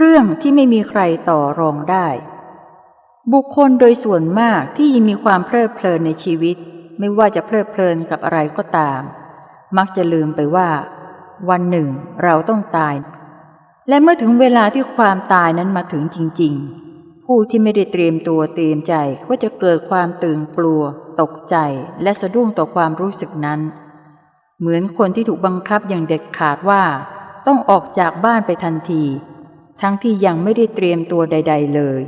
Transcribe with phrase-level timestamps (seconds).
[0.00, 1.00] เรื่องที่ไม่มีใคร
[1.30, 2.08] ต่อรองได้
[3.32, 6.56] บุคคลโดยส่วนมากที่ยังมีความเพลิดเพลินในชีวิต
[6.98, 9.00] ไม่ว่าจะเพลิดเพลินกับอะไรก็ตาม
[9.76, 10.68] มักจะลืมไปว่า
[11.48, 11.88] วันหนึ่ง
[12.24, 12.94] เราต้องตาย
[13.88, 16.54] และเมื่อถึงเวลาที่ความตายนั้นมาถึงจริง
[16.90, 18.94] ๆ ผู้ที่ไม่ได้เตรียมตัวเตรียมใจ
[19.28, 20.82] ก็จะเกิดความตื่นกลัว
[21.20, 21.56] ตกใจ
[22.02, 23.60] และสะดุ้งต่อความรู้สึกนั้น
[24.58, 26.82] เหมือนคนที่ถูกบังคับอย่างเด็ดขาดว่า
[27.46, 29.04] ต้องออกจากบ้านไปทันที
[29.80, 32.00] ทั้งที่ยังไม่ได้เตรียมตัวใด ๆ เลย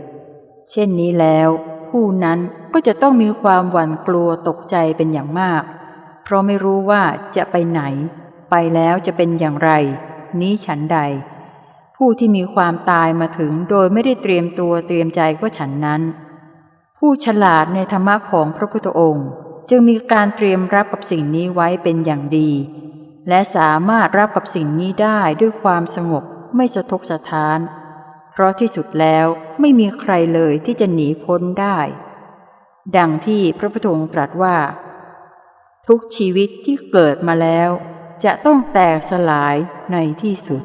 [0.70, 1.48] เช่นนี้แล้ว
[1.90, 2.38] ผู้นั้น
[2.72, 5.62] ก็จะต้องมีความหวั่นกลัวตกใจเป็นอย่างมาก
[6.24, 7.02] เพราะไม่รู้ว่า
[7.36, 7.82] จะไปไหน
[8.50, 9.70] ไปแล้วจะเป็นอย่างไร
[10.40, 10.98] นี้ฉันใด
[11.96, 16.02] ผู้ที่มีความตายมาถึงโดยไม่ได้เตรียมตัวเตรียมใจก็ฉันนั้น
[16.98, 19.28] ผู้ฉลาดในธรรมะของพระพุทธองค์
[19.70, 22.50] จึงมีการเตรียมรับกับสิ่งนี้ไว้เป็นอย่างดี
[23.28, 26.24] และสามารถรับกับสิ่งนี้ได้ด้วยความสงบ
[26.56, 27.58] ไม่สะทกสะท้าน
[28.32, 29.26] เพราะที่สุดแล้ว
[29.60, 31.78] ไม่มีใครเลยที่จะหนีพ้นได้
[32.96, 34.56] ดังที่พระพุทธองค์ตรัสว่า
[35.88, 37.70] ทุกชีวิตที่เกิดมาแล้ว
[38.24, 39.56] จะต้องแตกสลาย
[39.92, 40.62] ในที่สุด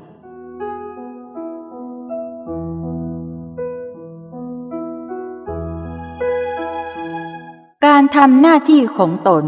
[7.85, 9.45] การทำหน้าที่ของตน